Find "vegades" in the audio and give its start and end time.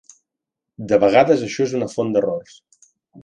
1.03-1.43